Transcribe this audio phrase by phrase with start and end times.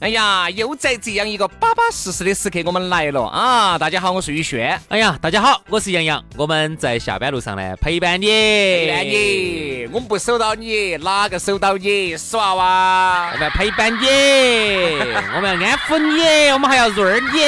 [0.00, 3.78] 哎呀，又在这样一个巴巴适适的时刻，我们来了啊！
[3.78, 4.78] 大家好，我是宇轩。
[4.88, 6.22] 哎呀，大家好，我是杨洋。
[6.36, 9.88] 我们在下班路上呢，陪伴你，陪伴你。
[9.92, 12.16] 我们不守到你，哪个守到你？
[12.16, 14.06] 死娃娃，我们要陪伴你，
[15.36, 17.38] 我们要安抚你，我们还要润你。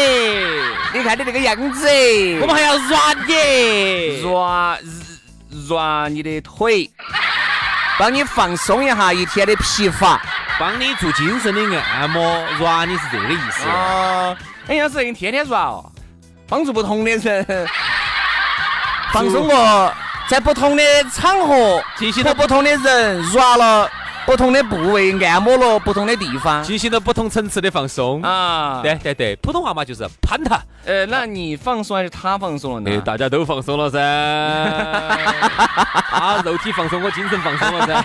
[0.95, 1.87] 你看你那个样子，
[2.41, 4.78] 我们还要软你，软
[5.69, 6.89] 软你的腿，
[7.99, 10.23] 帮你放松一下一天的疲乏。
[10.59, 14.37] 帮你做精神的按摩，软你是这个意思哦？
[14.69, 15.85] 哎呀，是你天天软哦，
[16.49, 17.47] 帮助不同的人
[19.12, 19.95] 放松过，
[20.29, 23.91] 在不同的场合进行和不同的人软了。
[24.27, 28.81] 不同的部位按摩了不同的地方，进行了不同层次的放松啊！
[28.83, 30.61] 对对对，普通话嘛就是攀他。
[30.85, 33.01] 呃，那你放松还是他放松了呢？
[33.03, 34.01] 大家都放松了噻。
[36.11, 38.05] 啊，肉体放松，我精神放松了噻。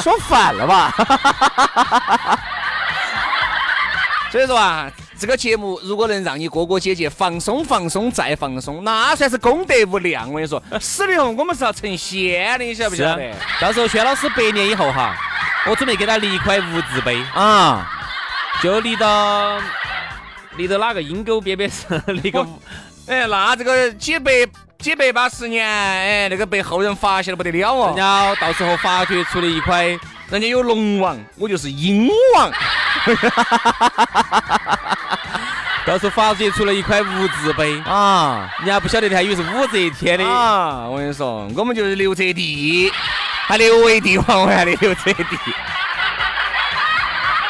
[0.00, 0.92] 说反了吧？
[4.32, 10.26] 所以说啊，这个节目如果能让你哥哥姐姐放松放松再放松，那算是功德无量。
[10.26, 13.30] 我跟你说，死了以后我们是要成仙的，你晓不晓得？
[13.60, 15.14] 到时候薛老师百年以后哈。
[15.64, 17.88] 我准备给他立一块无字碑啊，
[18.60, 19.60] 就立到
[20.56, 22.44] 立到哪个阴沟边边上那个，
[23.06, 24.32] 哎，那这个几百
[24.80, 27.86] 几百八十年，哎，那个被后人发现了不得了哦。
[27.86, 29.84] 人家到时候发掘出了一块，
[30.30, 32.50] 人家有龙王，我就是鹰王。
[35.84, 40.88] 到时候发掘出了一块无字碑啊，人家不晓得的还以为是武则天的啊。
[40.88, 42.90] 我跟你说，我们就是刘泽帝。
[43.44, 45.24] 还刘为帝王还的刘泽帝，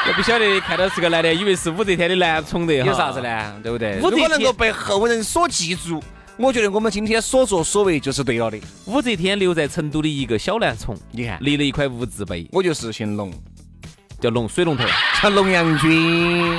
[0.07, 3.53] 也不晓得看到是个男的，以为是武则天的男宠的，有啥子呢？
[3.61, 3.99] 对不对？
[3.99, 6.03] 如果能够被后人所记住，
[6.35, 8.59] 我觉得我们今天所作所为就是对了的。
[8.85, 13.31] 武则天留在成都的一个小男宠，你看立了一块无字碑，我就是姓龙，
[14.23, 14.85] 叫龙水龙头，
[15.21, 16.57] 叫龙阳君。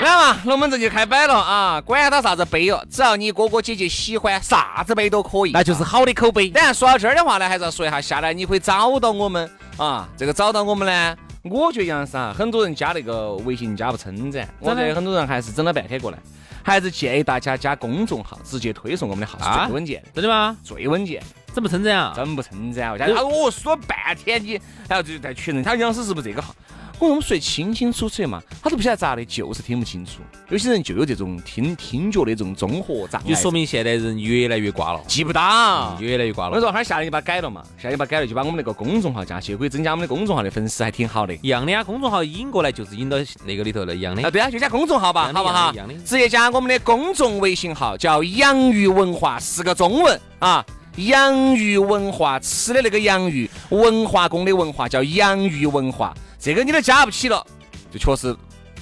[0.00, 1.80] 来嘛，龙门阵就开摆了啊！
[1.82, 6.48] 管他啥子杯哦，只要你哥哥姐姐喜欢，啥子杯都可以，那就是好的口碑。
[6.48, 10.08] 当然说到这儿的话呢，还是要说一下，下来你可以找到我们啊。
[10.16, 16.18] 这个找到我们呢，我觉得杨生啊，很多人加那个微信加不称赞，我觉得很多人还是整了半天过来，
[16.66, 20.02] 还是建议大家加公众号，直接推送我们的号是最稳健。
[20.12, 20.56] 真的吗？
[20.64, 21.22] 最稳健，
[21.52, 22.12] 怎么称赞啊？
[22.16, 22.98] 真不称赞啊！
[22.98, 26.52] 他我说半天，你然后就再确认，他杨老师是不是这个号？
[26.98, 30.22] 我们说清清楚楚的嘛，他都不晓得咋的，就是听不清楚。
[30.48, 36.56] 有些人就有这种听听觉的这种综合障碍，就说明现代人越来越瓜了，记不到，越来越瓜了。
[36.56, 41.34] 我说，哈下来就把它改了嘛，下来把它改了，就把我们那个公众号加起，可以增加我们的公众号的粉丝，还挺好的。
[41.42, 44.22] 一样的呀，公众号引过来就是引到那个里头的，一样的。
[44.22, 45.72] 啊，对啊，就加公众号吧，好不好？
[45.72, 45.94] 一样的。
[46.04, 50.64] 直接加我们的公众微信号，叫“养鱼文化”四个中文啊
[50.96, 56.14] ，“养鱼文化”吃的那个养鱼，文化宫的文化叫“养鱼文化”，
[56.46, 57.44] 这个你都加不起了。
[57.90, 58.36] 就确实，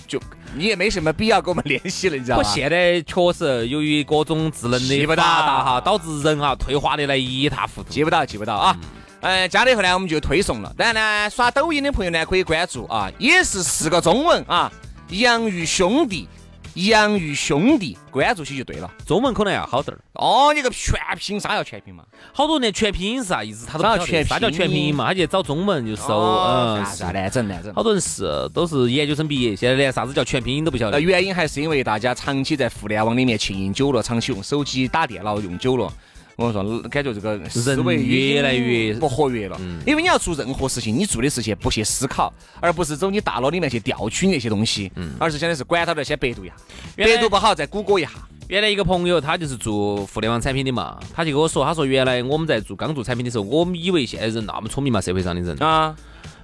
[0.07, 0.21] 就
[0.55, 2.43] 你也没什么必要跟我们联系了，你知道吗？
[2.45, 8.77] 我现在确实由于各种智能的发达哈，导致人啊退化的来一塌糊涂，记不到，记不到啊。
[9.23, 10.75] 嗯，加了以后呢，我们就推送了。
[10.77, 14.71] 当然呢，刷抖音的朋友呢可以关注啊，也是四个中文啊，
[15.09, 16.29] 洋芋兄弟。
[16.75, 18.91] 洋芋兄弟，关注起就对了。
[19.07, 20.01] 中文可能要好点儿。
[20.15, 22.05] 哦，你个全拼啥叫全拼嘛？
[22.33, 23.67] 好多人全拼音是啥意思？
[23.67, 25.07] 他都不全啥叫全拼音嘛？
[25.07, 27.73] 他去找中文就搜，嗯，是难整难整。
[27.75, 31.01] 好多人是都是研究生毕业，现在连啥子叫全拼音都不晓得。
[31.01, 35.93] 原因还是因为大家长期在互联网里面浸淫久了，长期用手机打电脑用久了。
[36.37, 39.57] 我说，感觉这个思维越来越不活跃了。
[39.87, 46.55] 因为你要做任何事情，你做的事情不去思考，而不是走你大脑里面去调取那些东西，而是相当于是管他的，先百度一下，
[46.97, 48.11] 百度不好再谷歌一下。
[48.49, 55.97] 原来一个朋友，他就是做互联网产品的嘛，他就跟我说，他说原来我们在做刚做产品的时候，我们以为现在人那么聪明嘛，社会上的人啊。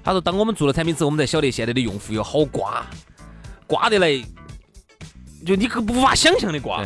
[0.02, 2.86] 他说，当我们做了产品之后，我们才晓得现在的用户有好瓜，
[3.66, 4.18] 瓜得来，
[5.44, 6.82] 就你可无法想象的瓜。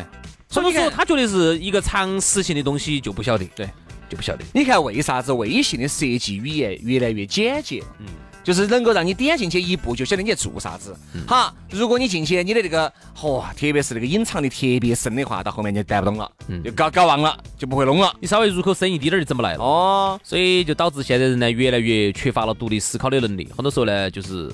[0.62, 3.68] 所以说，他觉得是一个常识性的东西就不晓得，对，
[4.08, 4.44] 就不晓得。
[4.52, 7.82] 你看为啥子微信的设计语言越来越简洁？
[7.98, 8.06] 嗯，
[8.44, 10.96] 就是能够让你点进去一步就晓得你在做啥子。
[11.26, 16.30] 好，如果你进去，你的那个，嚯，特别是那个隐藏的特别深的话，到后面你就带不动了，
[16.62, 18.14] 就搞搞忘了，就不会弄了。
[18.20, 19.64] 你稍微入口深一滴点儿就整不来了。
[19.64, 23.48] 哦，所以就导致现在人呢越来越缺乏了独立思考的能力。
[23.56, 24.48] 很多时候呢，就是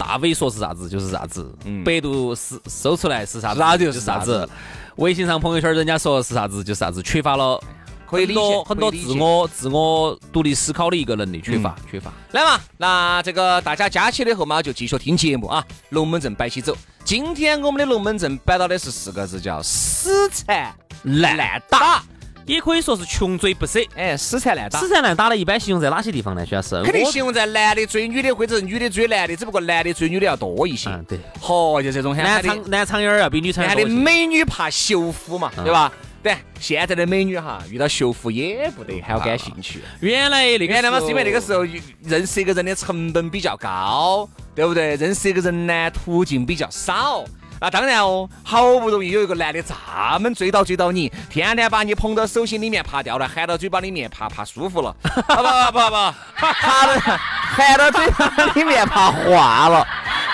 [0.00, 1.54] 大 V 说是啥子就是啥子，
[1.84, 4.48] 百度是搜出来是啥子就是啥子，
[4.96, 7.62] 微信上朋友圈人家说是啥子就是啥子，缺乏了。
[8.06, 12.10] 很多很多自我自我独立思考的一个能力缺乏缺乏。
[12.32, 15.62] 来嘛，那这个大家加起来后嘛，就继续听节目啊。
[15.90, 16.76] 龙门阵摆起走。
[17.04, 20.74] 今天我们的龙门阵摆到的是四个字，叫死缠
[21.04, 22.02] 烂打，
[22.46, 23.80] 也可以说是穷追不舍。
[23.94, 24.78] 哎，死缠烂打。
[24.78, 26.44] 死缠烂打的，一般形容在哪些地方呢？
[26.44, 26.82] 徐老师？
[26.82, 30.90] 肯定形容在男的追女的，或者是女的追男的，只不过男的追女的要多一些。
[30.90, 31.18] 嗯，对。
[31.40, 35.92] 嚯，就这种男长男长眼儿要比女长眼儿多的美女怕羞夫嘛，对吧？
[36.22, 39.80] 对，现在的美女哈，遇到修复也不得很感兴趣。
[40.00, 41.64] 原来那个原来嘛，是因为那个时候
[42.04, 44.96] 认识一个人的成本比较高，对不对？
[44.96, 47.24] 认识一个人呢，途径比较少。
[47.60, 49.74] 那当然哦，好不容易有一个男的这
[50.18, 59.86] 么追到追到你，天天把你捧到手心里面怕掉了，含到嘴巴里面怕怕舒服了，不不不不，怕的含到嘴巴里面怕化了，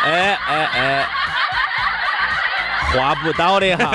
[0.04, 1.06] 哎 哎哎，
[2.92, 3.92] 化不到的哈。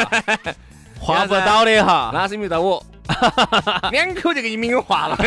[1.04, 2.86] 画不到的哈，那是遇到我，
[3.90, 5.18] 两口就给你抿化了。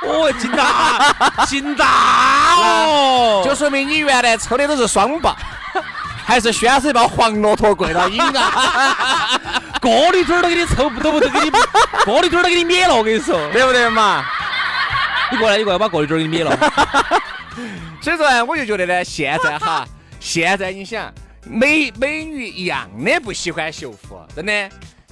[0.00, 5.36] 哦，劲大，劲大哦，就说明你原来抽的都是双霸，
[6.28, 9.40] 还是宣是一包黄骆驼跪到瘾啊？
[9.80, 11.50] 锅里嘴都给你抽，都不都给你，
[12.04, 14.22] 锅里嘴都给你灭了，我跟你说，对不对嘛？
[15.32, 16.54] 你过来，你过来把锅里嘴给你灭了。
[18.02, 19.88] 所以说呢，我就觉得呢，现在哈，
[20.20, 21.10] 现在你想。
[21.50, 24.52] 美美女一样的不喜欢修复，真的。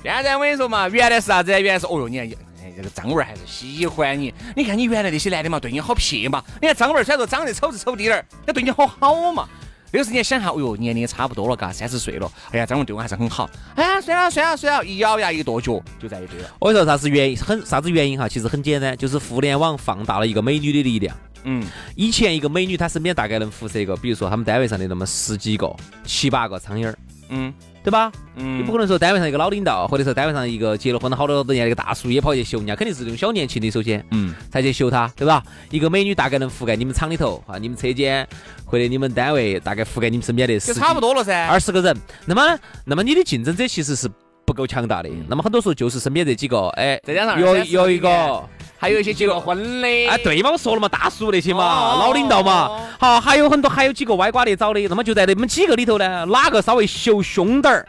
[0.03, 1.51] 现在我跟你说嘛，原来是啥子？
[1.51, 2.27] 原来是哦哟，你看，
[2.63, 4.35] 哎，这个张文还是喜欢你。
[4.55, 6.43] 你看你原来那些男的嘛，对你好撇嘛。
[6.61, 9.49] 你看张文虽然说长得丑是丑滴点儿，他对你好好嘛。
[9.97, 12.31] 那个时候你想哈，哎呦，年龄也差不多了，嘎，三十岁了。
[12.51, 13.49] 哎呀，张文对我还是很好。
[13.75, 16.51] 哎呀，算了算了算了，一咬牙一跺脚就在一堆了。
[16.59, 17.37] 我说啥子原因？
[17.39, 18.29] 很啥子原因哈？
[18.29, 21.17] 其实很简单，就是互联网放大了一个美女的力量。
[21.45, 21.65] 嗯，
[21.95, 26.99] 以前一个美女她身边大概能辐射一个，比如说他们单位上的那么十几个、七八个苍蝇儿，
[27.29, 27.55] 嗯，
[27.87, 28.11] 对吧？
[28.35, 35.41] 嗯，你不可能说单位上一个老领导，或者说单位上一个结了婚了好多多年的一个大叔也跑去秀人家，肯定是这种小年轻的，首先，嗯，才去秀他，对吧？
[35.71, 38.27] 一个美女大概能覆盖你们厂里头啊，你们车间
[38.65, 41.97] 或者你们单位大概覆盖你们身边的十差不多了噻，二十个人。
[42.25, 44.11] 那么，那么你的竞争者其实是
[44.47, 45.11] 不够强大的。
[45.29, 48.43] 那么很多时候就是身边这几个，哎，再加上有有一个。
[48.79, 51.65] 还有一些结过婚的，哎，对嘛，我说了嘛，大叔那些嘛，
[51.99, 57.89] 老领导嘛，好，还有很多，还有几个歪瓜裂枣的，那么就在那么几个里头呢，哪个稍微秀凶点儿，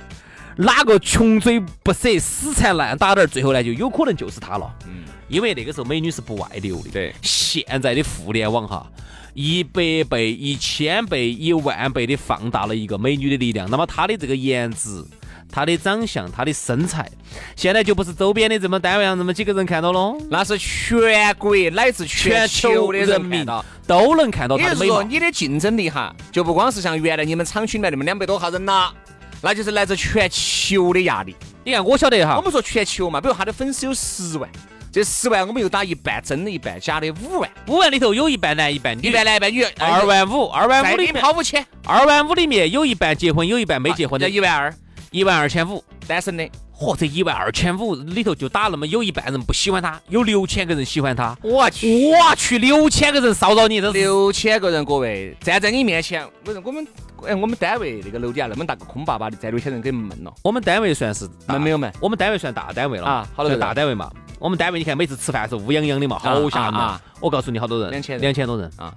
[0.56, 4.74] 哪个穷追不舍、死缠烂打点儿，最后呢，就有可能就是他了。
[4.88, 6.89] 嗯，因为那个时候美女是不外流的。
[6.89, 8.89] 对，现在的互联网哈，
[9.33, 15.04] 一百倍、一千倍、一万倍的放大了一个美女的力量，那么她的这个颜值。
[15.52, 17.10] 他的长相，他的身材，
[17.56, 23.46] 现在就不是周边的这么单位上这么几个人看到了，那是全国乃至全球的人民
[23.88, 25.02] 都能看到他的美貌。
[25.02, 28.94] 你的竞争力哈，就不光是像原来你们厂区里面那么两百多号人啦，
[29.42, 31.36] 那就是来自全球的压力。
[31.64, 34.48] 你看，我晓得哈，我们说全球嘛，比如他的粉丝有十万，
[34.92, 44.74] 这十万我们又打一半真的，一半假的五万，五万里头有一半男一半女，一半男一半女，二万五，二万五里面跑五千，二万五里面有一半结婚，有一半没结婚的，一万二。
[45.11, 56.87] 一万二千五，单身的，嚯，这一万二千五里头就打那么有一半人不喜欢他，有六千个人喜欢他，我去，我去，六千个人骚扰你，都六千个人，各位站在你面前，我我们，
[57.26, 60.33] 哎，我们单位那个楼底下那么大个空巴巴的，站六千人给闷了。
[60.44, 64.11] 我们单位算是闷没有闷，我们单位算大单位了啊，好多大单位嘛。
[64.40, 67.02] 我们单位你看每次吃饭是乌泱泱的嘛，好吓人啊！
[67.19, 68.71] 我告诉你，好多人，两千两千多人。
[68.76, 68.94] 啊。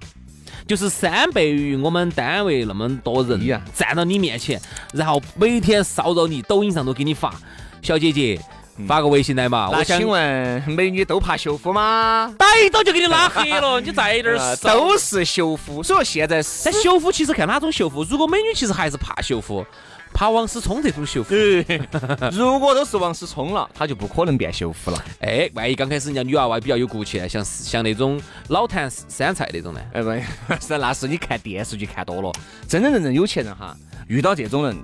[0.71, 4.57] 就是三倍于我们单位那么多人站到你面前，
[4.93, 7.35] 然后每天骚扰你，抖音上都给你发，
[7.81, 8.39] 小姐姐
[8.87, 9.67] 发个微信来嘛。
[9.69, 12.33] 那请问美女都怕修夫吗？
[12.39, 15.83] 逮到就给你拉黑了，你再有点儿 都是修夫。
[15.83, 19.65] 所以说现在但修夫其实看哪种修夫，如果美女其实还是怕修复。
[20.13, 21.33] 怕王思聪这种修复，
[22.31, 25.03] 如果都是王思聪了，他就不可能变修复了。
[25.19, 29.81] 哎，万一刚开始人家女娃娃比较有骨气，像像那种老坛酸菜那种呢？
[29.93, 30.11] 哎不，
[30.61, 32.31] 是那是你看电视剧看多了，
[32.67, 33.75] 真真正正有钱人哈，
[34.07, 34.77] 遇到这种人，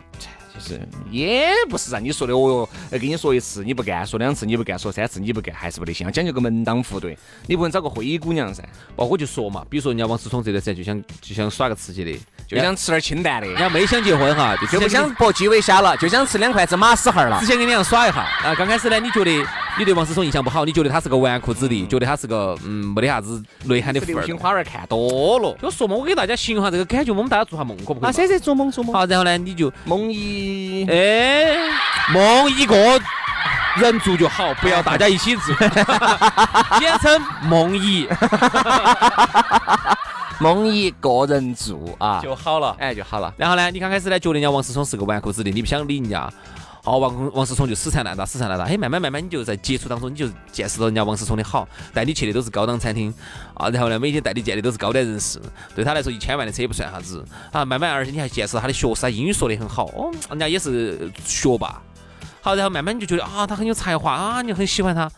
[0.58, 8.64] 就是也不是让你说的哦哟，跟你说一次你不干，说两次你不干，说三次你不干，还是不得行，讲究个门当户对，你不能找个灰姑娘噻。
[8.96, 12.18] 哦，我就说嘛，比如说人家王思聪这段时间就想就想耍个刺激的。
[12.48, 17.38] 就想吃点清淡的，人家没想结婚哈，就不想剥鸡尾虾了，就想吃两筷子马屎孩了。
[17.42, 18.56] 只想跟你俩耍一下啊！
[18.56, 19.46] 刚开始呢，你觉得
[19.79, 24.00] 你对王思聪印象不好，你觉得他是个纨绔子弟，觉得他是个嗯没得啥子内涵的。
[24.00, 28.10] 流星花园看多了，就说嘛，我给大家形容下这个感觉，我们大家做下梦可不可以？
[28.10, 28.91] 啊，谁谁做梦做梦。
[28.93, 31.69] 好，然后呢，你就梦一哎，
[32.12, 33.00] 梦一个
[33.79, 35.55] 人做就好，不要大家一起做，
[36.79, 38.07] 简称梦一。
[40.39, 43.34] 梦一个人住啊就好了，哎就好了。
[43.38, 46.31] 然后呢，你刚开始呢觉得人家王思聪是个纨绔子弟，你不想理人家。
[46.88, 48.63] 好，王王思聪就死缠烂打，死缠烂打。
[48.63, 53.13] 哎，慢慢慢慢，你就在接触当中，你就见识到人家王思聪的好，带你去的都是高档餐厅
[53.56, 53.67] 啊。
[53.67, 55.38] 然后呢，每天带你见的都是高端人士，
[55.75, 57.65] 对他来说一千万的车也不算啥子啊。
[57.65, 61.82] 慢慢，而且你还见识到他的学识，他英语说的很好哦，人家也是学霸。
[62.39, 65.12] 好，然后慢慢你就觉得啊，他很有才华啊，你很喜欢他。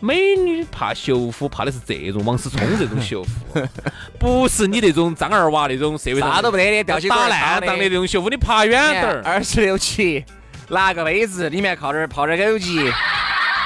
[0.00, 3.64] 美女怕修夫，怕的是这种王思聪这种修夫，
[4.18, 9.22] 不是你那种张二娃那种社会啥都不得的，掉起打烂当的那种修夫，你爬远点儿。
[9.22, 10.24] 二十六七，
[10.68, 12.92] 拿个杯子，里面靠点泡点枸杞，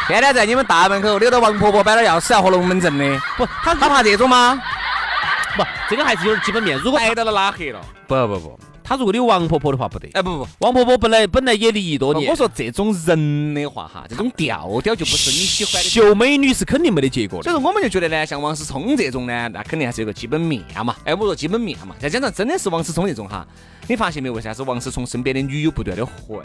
[0.06, 3.20] 天天在你们大门口，留到王婆婆摆点钥匙要和龙门阵的。
[3.36, 4.60] 不，他他怕这种吗？
[5.56, 6.78] 不，这个还是有点基本面。
[6.78, 8.60] 如果挨到了拉黑了，不不不。
[8.92, 12.30] 他如果有王婆婆的话不得，哎不不，王婆婆本来本来也离异多年。
[12.30, 15.88] 我说这种人的话哈，这种调调就不是你喜欢的。
[15.88, 17.44] 秀美女是肯定没得结果的。
[17.44, 20.94] 所以说我们就觉得呢，像王思聪这种呢，那肯定还是有个基本面嘛。
[21.04, 23.48] 哎，我说基本面嘛，再加上真的是王思聪这种哈，
[23.88, 24.28] 你发现没？
[24.28, 26.44] 为啥子王思聪身边的女友不断的换，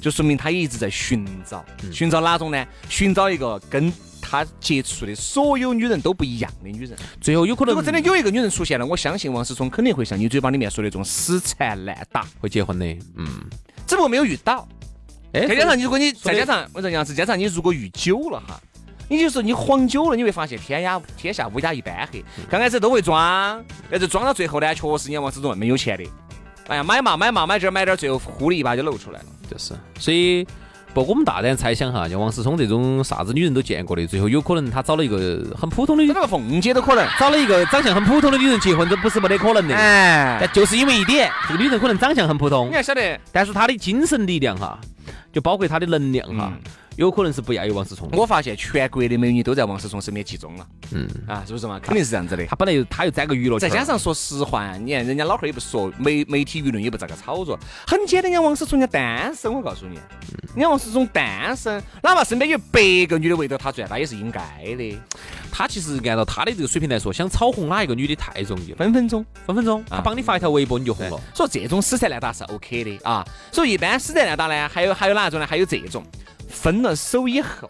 [0.00, 2.64] 就说明他也一直在寻找，寻找哪种呢？
[2.88, 3.92] 寻找一个跟。
[4.20, 12.84] 他接触的所有女人都不一样的女人，最后有可能如果真的有一个女人出现了，我相信王思聪肯定会像你嘴巴里面说的这种死缠烂打，会结婚的。
[13.16, 13.26] 嗯，
[13.86, 14.66] 只不过没有遇到。
[15.32, 18.60] 哎，再加上你如果你再加上我这样子，加上你如果遇久了哈，
[19.08, 22.24] 你就说你晃久了，你会发现天涯天下乌鸦一般黑。
[22.48, 26.04] 刚开始都会装，但是装到最后呢，确实你王思聪那么有钱的。
[26.68, 29.26] 哎呀，买嘛买嘛买这买点，最后呼的一把就露出来了。
[29.50, 30.46] 就是，所以。
[30.96, 39.76] 不，我们大胆猜想哈，像王思聪这种啥子女人都见过的，最后有可能他找了一个很普通的，找个凤姐都可能，找了一个长相很普通的女人结婚，这不是没得可能的。
[39.76, 44.78] 哎，但就是因为一点，这个女人可能长相很普通，你要晓得，但是她的精神力量哈，
[45.34, 46.50] 就包括她的能量哈。
[46.96, 48.08] 有可能是不亚于王思聪。
[48.12, 50.66] 我发现全国的美女都在王思聪身边集中了。
[50.92, 51.78] 嗯啊，是不是嘛？
[51.78, 52.44] 肯定是这样子的。
[52.46, 58.30] 他本来又他又沾个娱乐再加上说实话，你看人家老汉儿也不说，媒媒体舆论也不咋个炒作，很简单。
[58.30, 59.96] 人家王思聪人家单身，我告诉你，
[60.54, 64.40] 人家王思聪单身，哪怕身边有百个女的围着他转，那也是应该
[64.76, 64.98] 的。
[65.52, 71.20] 他其实按照他的这个水平来说，想炒红哪一个女的太容易了，分分钟，分分钟，他帮你发一条微博你就红了。
[71.34, 73.26] 所以这种死缠烂打是 OK 的啊。
[73.52, 75.46] 所以一般死缠烂打呢，还有还有哪种呢？
[75.46, 76.04] 还有这种。
[76.48, 77.68] 分了手以后，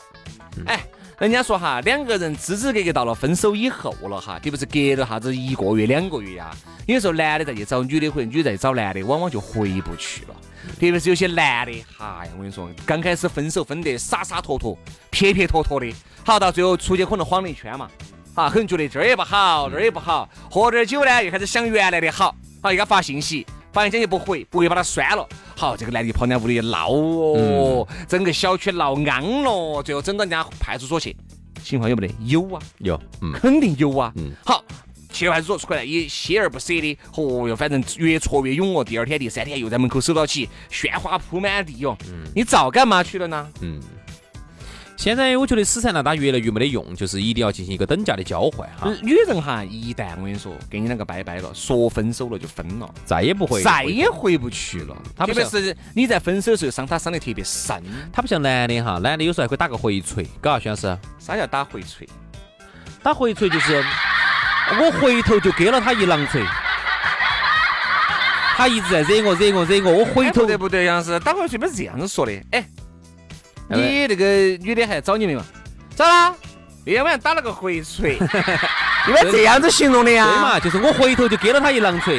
[0.67, 0.85] 哎，
[1.19, 6.51] 人家说哈，两个人支支格格到了分手以后了哈，特别是隔了啥子一个月、两个月呀，
[6.87, 10.35] 有时候男的再去找女的，或者女的再找男的，往往就回不去了。
[10.67, 14.77] 特别是有些男的，哈呀，我跟你说，刚开始分手分得洒洒脱脱、
[15.11, 15.93] 撇撇脱脱的，
[16.25, 17.89] 好到最后出去可能晃了一圈嘛，
[18.35, 23.47] 啊，可能觉得这儿也不好，那儿也不好，喝点酒呢，又开始想原来的好，好又给他发信息。
[23.77, 25.29] 发现姐姐不回，不会把他拴了。
[25.55, 31.15] 好，这个男的跑人家屋里闹哦，整个小区闹安了，最后整到人家派出所去。
[31.63, 32.15] 情况有没得？
[32.21, 32.99] 有啊，有，
[33.35, 34.11] 肯定有啊。
[34.43, 34.65] 好，
[35.11, 38.83] 去派出所出来也锲而不舍的，哦哟，反正越挫越勇哦。
[38.83, 41.95] 第二天、第三天又在门口守到起，鲜花铺满地哟。
[42.35, 43.47] 你早干嘛去了呢？
[43.61, 43.79] 嗯。
[44.97, 48.91] 现在我觉得死缠烂打越来越没得用，就是一定要进行一个等价的交换哈。
[49.03, 54.97] 女人哈，一旦我跟你说跟你两个拜拜了，说分手了就分了，再也不会，再也回不去了。
[55.17, 57.81] 特别是你在分手的时候伤他伤得特别深。
[58.11, 60.99] 他不像男的哈，男的有时候还可以打个回锤，嘎，徐老师。
[61.19, 62.09] 啥叫打回锤？
[63.03, 63.85] 打回锤就是
[64.81, 66.43] 我回头就给了他一狼锤，
[68.57, 70.41] 他一直在惹我惹我惹我，我回头。
[70.41, 72.67] 不对不对，杨老师，打回去不是这样子说的，哎。
[73.69, 74.25] 你那个
[74.63, 75.45] 女的还找你没嘛？
[75.95, 76.35] 找了，
[76.85, 78.17] 那天晚上打了个回锤，
[79.09, 80.25] 因为这样子形容的呀。
[80.27, 82.19] 对嘛，就是我回头就给了他一狼锤。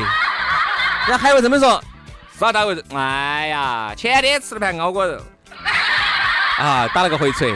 [1.07, 1.81] 然后还会这么说，
[2.37, 2.83] 耍大回锤？
[2.93, 5.21] 哎呀，前天吃了盘熬锅肉，
[6.59, 7.55] 啊，打了个回锤，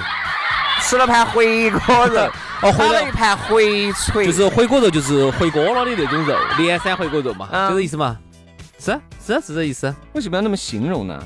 [0.82, 2.32] 吃了盘回锅肉，
[2.64, 8.18] 哦，回了一盘回锤，就是回锅肉，就是回锅了的那种肉，连山回锅肉嘛，就这意思嘛。
[8.80, 9.94] 是是是这意思。
[10.14, 11.22] 为什么要那么形容呢？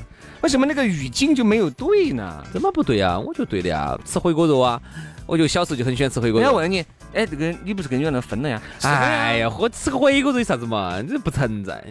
[0.46, 2.40] 为什么那个语境就没有对呢？
[2.52, 3.18] 怎么不对啊？
[3.18, 4.80] 我觉得对的呀，吃回锅肉啊，
[5.26, 6.46] 我就小时候就很喜欢吃回锅肉。
[6.46, 8.62] 我要问你，哎，这个你不是跟女人分了呀？
[8.82, 11.02] 哎呀，喝吃个回锅肉有啥子嘛？
[11.02, 11.84] 这不存在。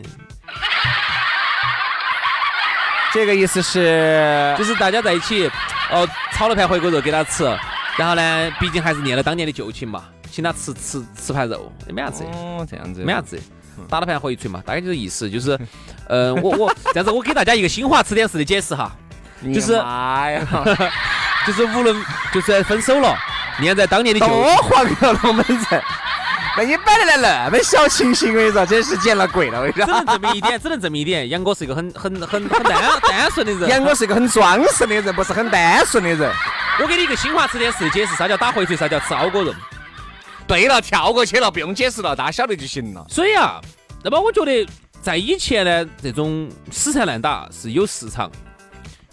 [3.13, 5.51] 这个意思是，就是大家在一起，
[5.91, 7.43] 哦，炒了盘回锅肉给他吃，
[7.97, 12.23] 然后呢，毕竟还是念了当年的旧情嘛，请他吃吃吃盘肉，也没啥子。
[12.23, 13.37] 哦，这样子，没啥子。
[13.89, 15.57] 打了盘回一锤嘛，大概就是意思，就是，
[16.09, 18.95] 呃，我我这样子，我给大家一个新华词典式的解释哈，
[19.53, 19.73] 就是，
[21.47, 21.95] 就是无论
[22.33, 23.17] 就是分手了，
[23.59, 25.81] 念在当年的多黄个龙门阵。
[26.57, 29.59] 那你摆的来那么小清新，我跟你说，真是见了鬼了。
[29.59, 33.69] 我跟你说，只能证明一点， 只能证明一点，杨哥是一个很很很很单单纯的人。
[33.69, 36.31] 杨哥是一个很装饰的人，不是很单纯的人。
[36.79, 39.53] 我给你一个新华词典式的解释，啥叫打回锤，啥叫吃过人。
[40.47, 43.05] 对了，跳过去了，不用解释了，大家晓得就行了。
[43.09, 43.59] 所以啊，
[44.03, 44.67] 那么我觉得
[45.01, 48.31] 在以前呢，这种死缠烂打是有市场。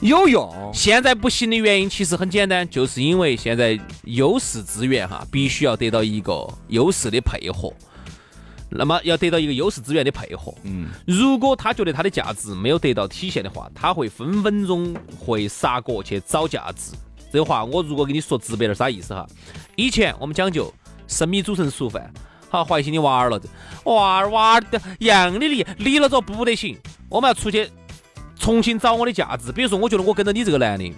[0.01, 7.73] 有用，现在不行的原因其实很简单，就是因为现在优势资源哈，必须要得到一个优势的配合。
[8.69, 16.93] 那么要得到一个优势资源的配合，嗯，如果他觉得他的价值没有得到体现的话，他会分分钟会杀过去找价值。
[17.33, 19.25] 这话我如果跟你说直白点啥意思哈？
[19.77, 20.73] 以前我们讲究
[21.13, 22.13] 生米煮成熟饭，
[22.49, 23.41] 好怀心的娃儿了，
[23.85, 26.77] 娃儿娃儿的样的离离了之后不得行，
[27.09, 27.71] 我们要出去。
[28.39, 30.93] 重新找我的价值，比如说，我觉得我跟着你这个男的，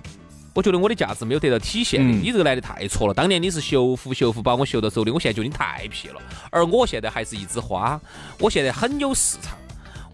[0.55, 2.01] 我觉得我的价值没有得到体现。
[2.03, 6.23] 你这个男的太错了，当年你是修复修复把我修到手的，我现在觉得你太皮了。
[6.51, 8.01] 而我现在还是一枝花，
[8.39, 9.59] 我现在很有市场。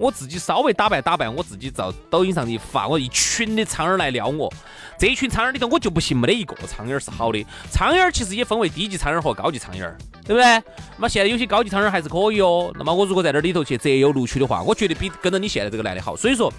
[0.00, 4.50] 我自己稍微打扮打扮，我自己照抖音上一发，我一群的苍蝇来撩我。
[4.99, 7.45] 这一群苍蝇里头，我就不信没得一个苍蝇是好的。
[7.71, 9.80] 苍蝇其实也分为低级苍蝇和高级苍蝇，
[10.25, 10.42] 对不对？
[10.97, 12.73] 那么现在有些高级苍蝇还是可以哦。
[12.78, 16.16] 那么我如果在这里头去择优录取的话，我觉得比跟着你现在这个男的好。
[16.16, 16.50] 所以说。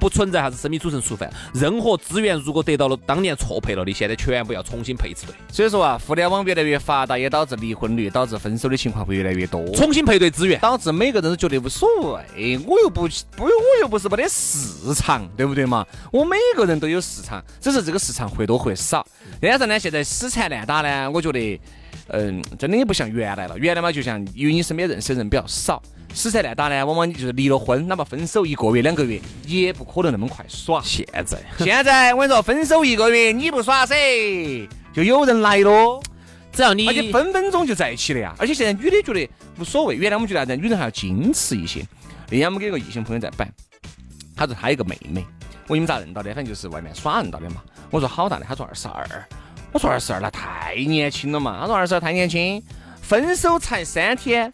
[0.00, 5.34] 不存在啥子生米煮成熟饭，任何资源如果得到了当年错配了的，现在全部要重新配置对。
[5.52, 9.66] 所以说啊，互联网越来越发达，也导致离婚率、导致分手的情况会越来越多。
[9.74, 15.86] 重新配对资源，导致每个人都觉得无所谓，我又不不，我又不是没得市场，对不对嘛？
[16.12, 19.06] 我每个人都有市场，只是这个市场或多或少。
[19.40, 21.60] 再加上呢，现在死缠烂打呢，我觉得，
[22.08, 23.58] 嗯，真的也不像原来了。
[23.58, 25.82] 原来嘛，就像因为你身边认识的人比较少。
[26.14, 30.80] 死缠烂打呢，往往你就是离了婚，哪怕分手一个月、两个月，也不可能那么快耍。
[30.82, 33.94] 现在， 现在我跟你说，分手一个月你不耍噻，
[34.92, 36.02] 就有人来咯。
[36.50, 38.34] 只要你，而且分分钟就在一起了呀。
[38.38, 39.30] 而且现在女的觉得
[39.60, 41.86] 无所谓，原来我们觉得啥子，女人还要矜持一些。
[42.30, 43.50] 那天我们跟一个异性朋友在摆，
[44.36, 45.24] 他说他有个妹妹，
[45.66, 46.34] 我你们咋认到的？
[46.34, 47.62] 反正就是外面耍认到的嘛。
[47.90, 49.28] 我说好大的，他说二十二。
[49.72, 51.58] 我说二十二那太年轻了嘛。
[51.60, 52.62] 他说二十二太年轻，
[53.00, 54.52] 分手才三天。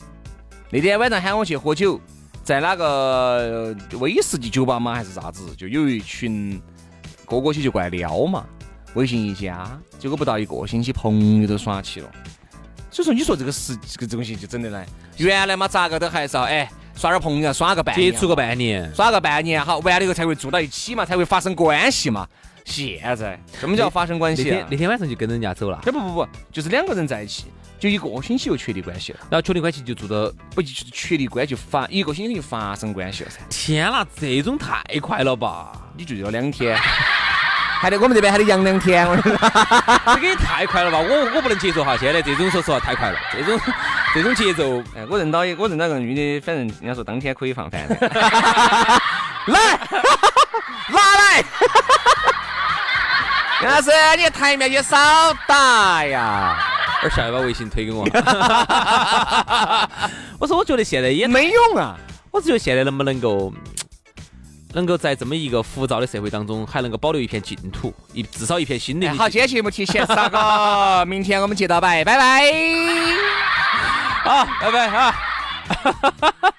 [0.70, 2.00] 那天晚上喊我去喝酒，
[2.44, 6.60] 在哪个威士忌酒吧嘛还是啥子，就有一群
[7.26, 8.46] 哥哥些就过来撩嘛，
[8.94, 12.10] 微信一加，结果不到一个星期朋友都耍起了。
[12.90, 22.26] 所以说，你说这个事这个东西就整的来，原来嘛咋个都还是要哎耍点朋友，耍个半接触个半年，耍个半年好，完了以后才会住到一起嘛，才会发生关系嘛。
[22.64, 24.44] 现在什么叫发生关系？
[24.44, 25.78] 那天那天晚上就跟人家走了。
[25.82, 27.46] 不不不，就是两个人在一起。
[27.76, 33.40] 就一个星期就确立关系了，然后确立关系就住到不就是确立关就发一个星期就发生关系了噻？
[33.50, 35.72] 天哪，这种太快了吧？
[35.94, 36.74] 你就要两天，
[37.82, 39.06] 还得我们这边还得养两天，
[40.14, 40.98] 这个也太快了吧？
[40.98, 43.60] 我我不能接受哈，现在这种说实话太快了，这种
[44.14, 47.94] 这种节奏，哎，我认到我认到个女的，反正人家说当天可以放饭的，
[49.46, 49.78] 来，
[50.88, 51.44] 拿来，
[53.68, 54.96] 老师你台面也少
[55.48, 56.56] 打呀。
[57.02, 58.02] 而下来把微信推给我。
[60.38, 61.98] 我说，我觉得现在也没用啊。
[62.30, 63.52] 我只觉得现在能不能够，
[64.72, 69.14] 能够在这么一个浮躁的社会当中，还能够保留一片净土，一至少一片心灵。
[69.18, 72.50] 好，今天节目提前三个，明天我们接到拜，拜拜。
[74.24, 75.12] 啊，拜拜啊！
[75.68, 76.54] 哈哈哈哈哈。